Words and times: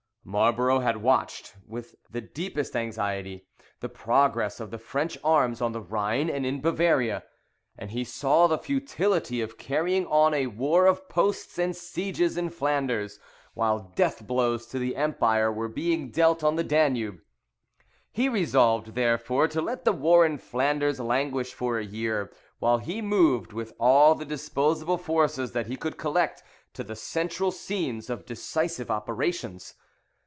Marlborough 0.23 0.79
had 0.81 0.97
watched, 0.97 1.55
with 1.67 1.95
the 2.11 2.21
deepest 2.21 2.75
anxiety, 2.75 3.47
the 3.79 3.89
progress 3.89 4.59
of 4.59 4.69
the 4.69 4.77
French 4.77 5.17
arms 5.23 5.61
on 5.63 5.71
the 5.71 5.81
Rhine 5.81 6.29
and 6.29 6.45
in 6.45 6.61
Bavaria, 6.61 7.23
and 7.75 7.89
he 7.89 8.03
saw 8.03 8.45
the 8.45 8.59
futility 8.59 9.41
of 9.41 9.57
carrying 9.57 10.05
on 10.05 10.35
a 10.35 10.45
war 10.45 10.85
of 10.85 11.09
posts 11.09 11.57
and 11.57 11.75
sieges 11.75 12.37
in 12.37 12.51
Flanders, 12.51 13.19
while 13.55 13.91
death 13.95 14.25
blows 14.27 14.67
to 14.67 14.77
the 14.77 14.95
empire 14.95 15.51
were 15.51 15.67
being 15.67 16.11
dealt 16.11 16.43
on 16.43 16.55
the 16.55 16.63
Danube. 16.63 17.19
He 18.11 18.29
resolved 18.29 18.93
therefore 18.93 19.47
to 19.47 19.59
let 19.61 19.85
the 19.85 19.91
war 19.91 20.23
in 20.23 20.37
Flanders 20.37 20.99
languish 20.99 21.51
for 21.55 21.79
a 21.79 21.85
year, 21.85 22.31
while 22.59 22.77
he 22.77 23.01
moved 23.01 23.53
with 23.53 23.73
all 23.79 24.13
the 24.13 24.25
disposable 24.25 24.99
forces 24.99 25.53
that 25.53 25.65
he 25.65 25.75
could 25.75 25.97
collect 25.97 26.43
to 26.75 26.83
the 26.83 26.95
central 26.95 27.51
scenes 27.51 28.07
of 28.07 28.27
decisive 28.27 28.91
operations. 28.91 29.73